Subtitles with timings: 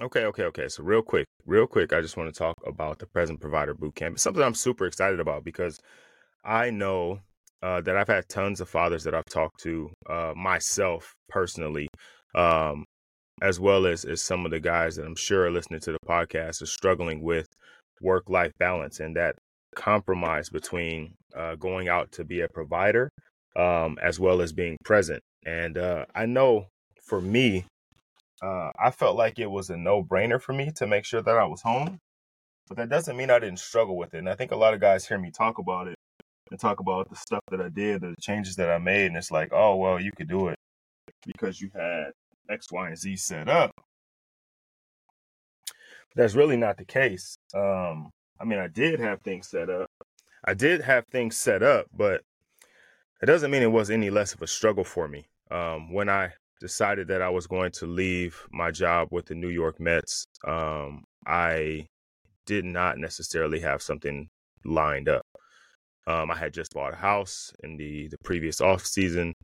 [0.00, 0.68] Okay, okay, okay.
[0.68, 3.96] So real quick, real quick, I just want to talk about the present provider boot
[3.96, 4.14] camp.
[4.14, 5.80] It's something I'm super excited about because
[6.44, 7.20] I know
[7.62, 11.88] uh, that I've had tons of fathers that I've talked to uh, myself personally,
[12.36, 12.84] um,
[13.42, 15.98] as well as, as some of the guys that I'm sure are listening to the
[16.08, 17.48] podcast are struggling with
[18.00, 19.34] work life balance and that
[19.74, 23.10] compromise between uh, going out to be a provider
[23.56, 25.20] um, as well as being present.
[25.44, 26.66] And uh, I know
[27.02, 27.64] for me,
[28.42, 31.36] uh, I felt like it was a no brainer for me to make sure that
[31.36, 31.98] I was home.
[32.68, 34.18] But that doesn't mean I didn't struggle with it.
[34.18, 35.96] And I think a lot of guys hear me talk about it
[36.50, 39.06] and talk about the stuff that I did, the changes that I made.
[39.06, 40.56] And it's like, oh, well, you could do it
[41.26, 42.12] because you had
[42.50, 43.72] X, Y, and Z set up.
[46.14, 47.38] That's really not the case.
[47.54, 48.10] Um,
[48.40, 49.88] I mean, I did have things set up.
[50.44, 52.22] I did have things set up, but
[53.22, 55.26] it doesn't mean it was any less of a struggle for me.
[55.50, 59.48] Um, when I decided that I was going to leave my job with the New
[59.48, 61.86] York Mets, um, I
[62.46, 64.28] did not necessarily have something
[64.64, 65.26] lined up.
[66.06, 69.34] Um, I had just bought a house in the the previous off season.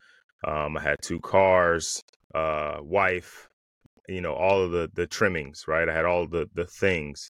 [0.47, 2.02] Um, I had two cars,
[2.34, 3.48] uh, wife,
[4.08, 5.89] you know, all of the the trimmings, right?
[5.89, 7.30] I had all the the things.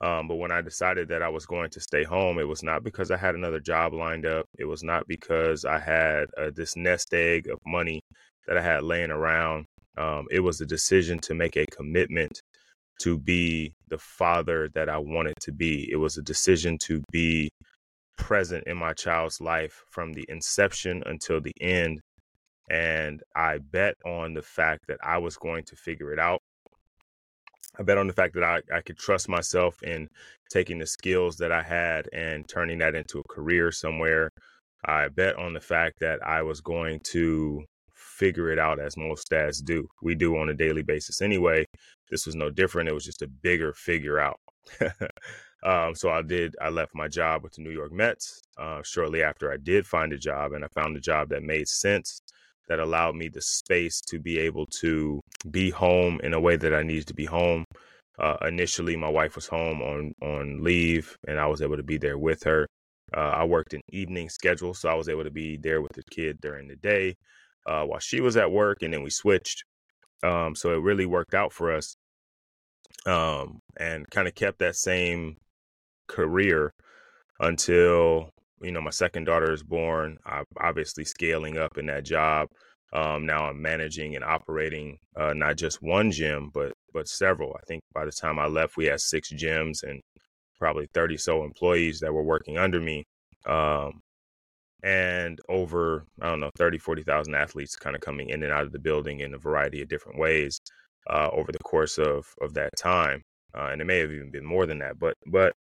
[0.00, 2.82] Um, but when I decided that I was going to stay home, it was not
[2.82, 4.46] because I had another job lined up.
[4.58, 8.02] It was not because I had uh, this nest egg of money
[8.46, 9.66] that I had laying around.
[9.96, 12.40] Um, it was a decision to make a commitment
[13.00, 15.88] to be the father that I wanted to be.
[15.90, 17.50] It was a decision to be
[18.16, 22.00] present in my child's life from the inception until the end.
[22.70, 26.40] And I bet on the fact that I was going to figure it out.
[27.78, 30.08] I bet on the fact that I, I could trust myself in
[30.50, 34.30] taking the skills that I had and turning that into a career somewhere.
[34.84, 37.64] I bet on the fact that I was going to
[38.22, 39.88] figure it out as most dads do.
[40.00, 41.66] We do on a daily basis anyway.
[42.08, 42.88] This was no different.
[42.88, 44.38] It was just a bigger figure out.
[45.64, 49.24] um, so I did, I left my job with the New York Mets uh, shortly
[49.24, 52.20] after I did find a job, and I found a job that made sense,
[52.68, 56.72] that allowed me the space to be able to be home in a way that
[56.72, 57.64] I needed to be home.
[58.20, 61.98] Uh, initially, my wife was home on on leave, and I was able to be
[61.98, 62.68] there with her.
[63.16, 66.04] Uh, I worked an evening schedule, so I was able to be there with the
[66.04, 67.16] kid during the day
[67.66, 69.64] uh, while she was at work, and then we switched.
[70.22, 71.96] Um, so it really worked out for us,
[73.06, 75.36] um, and kind of kept that same
[76.08, 76.72] career
[77.40, 78.30] until
[78.60, 80.18] you know my second daughter is born.
[80.26, 82.48] I'm obviously scaling up in that job.
[82.92, 87.56] Um, now I'm managing and operating uh, not just one gym, but but several.
[87.56, 90.00] I think by the time I left, we had six gyms and
[90.58, 93.04] probably 30 so employees that were working under me.
[93.46, 94.01] Um,
[94.82, 98.72] and over i don't know 30 40,000 athletes kind of coming in and out of
[98.72, 100.60] the building in a variety of different ways
[101.08, 103.22] uh, over the course of of that time
[103.56, 105.54] uh, and it may have even been more than that but but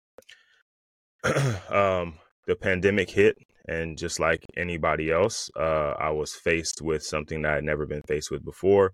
[1.69, 2.13] um,
[2.47, 3.37] the pandemic hit
[3.67, 8.03] and just like anybody else uh, i was faced with something that i'd never been
[8.07, 8.93] faced with before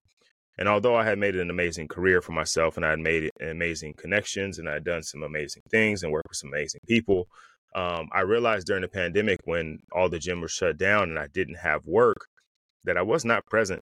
[0.58, 3.94] and although i had made an amazing career for myself and i had made amazing
[3.94, 7.28] connections and i had done some amazing things and worked with some amazing people
[7.76, 11.28] um, I realized during the pandemic when all the gym was shut down and I
[11.28, 12.28] didn't have work
[12.86, 13.84] that I was not present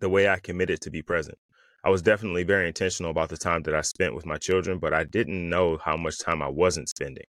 [0.00, 1.36] the way I committed to be present.
[1.84, 4.94] I was definitely very intentional about the time that I spent with my children, but
[4.94, 7.26] I didn't know how much time I wasn't spending.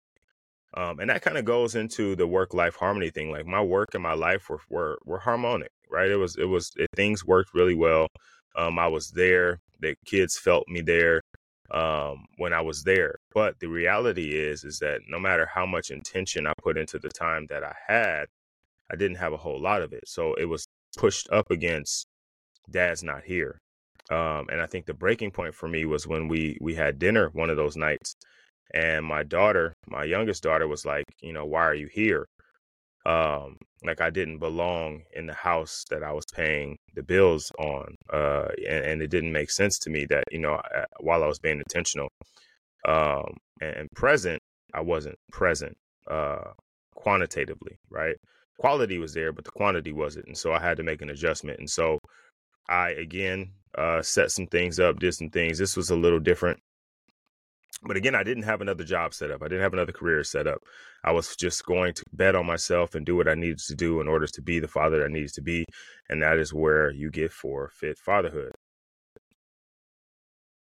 [0.76, 3.30] Um, and that kind of goes into the work life harmony thing.
[3.30, 6.10] Like my work and my life were, were, were harmonic, right?
[6.10, 8.08] It was, it was, it, things worked really well.
[8.54, 9.60] Um, I was there.
[9.80, 11.22] The kids felt me there
[11.74, 13.16] um, when I was there.
[13.34, 17.10] But the reality is, is that no matter how much intention I put into the
[17.10, 18.26] time that I had,
[18.90, 20.04] I didn't have a whole lot of it.
[20.06, 22.06] So it was pushed up against
[22.70, 23.58] dad's not here.
[24.10, 27.30] Um, and I think the breaking point for me was when we we had dinner
[27.32, 28.16] one of those nights,
[28.74, 32.26] and my daughter, my youngest daughter, was like, you know, why are you here?
[33.06, 37.94] Um, like I didn't belong in the house that I was paying the bills on,
[38.12, 40.60] uh, and, and, it didn't make sense to me that you know
[41.00, 42.08] while I was being intentional
[42.86, 44.40] um, and, present,
[44.72, 45.76] I wasn't present
[46.10, 46.52] uh,
[46.94, 48.16] quantitatively, right?
[48.58, 51.58] Quality was there, but the quantity wasn't, and so I had to make an adjustment.
[51.58, 51.98] And so
[52.68, 55.58] I again uh, set some things up, did some things.
[55.58, 56.60] This was a little different
[57.82, 59.42] but again, I didn't have another job set up.
[59.42, 60.62] I didn't have another career set up.
[61.02, 64.00] I was just going to bet on myself and do what I needed to do
[64.00, 65.64] in order to be the father that I needed to be.
[66.08, 68.52] And that is where you get for fit fatherhood.